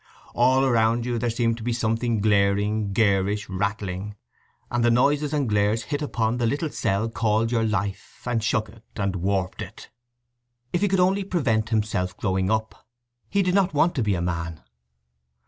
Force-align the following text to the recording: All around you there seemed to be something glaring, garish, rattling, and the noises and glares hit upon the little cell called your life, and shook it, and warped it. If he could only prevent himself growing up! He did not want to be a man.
All 0.33 0.65
around 0.65 1.05
you 1.05 1.19
there 1.19 1.29
seemed 1.29 1.57
to 1.57 1.63
be 1.63 1.73
something 1.73 2.21
glaring, 2.21 2.91
garish, 2.91 3.47
rattling, 3.47 4.15
and 4.71 4.83
the 4.83 4.89
noises 4.89 5.31
and 5.31 5.47
glares 5.47 5.83
hit 5.83 6.01
upon 6.01 6.37
the 6.39 6.47
little 6.47 6.71
cell 6.71 7.07
called 7.07 7.51
your 7.51 7.63
life, 7.63 8.23
and 8.25 8.43
shook 8.43 8.67
it, 8.69 8.83
and 8.95 9.17
warped 9.17 9.61
it. 9.61 9.91
If 10.73 10.81
he 10.81 10.87
could 10.87 10.99
only 10.99 11.23
prevent 11.23 11.69
himself 11.69 12.17
growing 12.17 12.49
up! 12.49 12.87
He 13.29 13.43
did 13.43 13.53
not 13.53 13.75
want 13.75 13.93
to 13.93 14.01
be 14.01 14.15
a 14.15 14.23
man. 14.23 14.63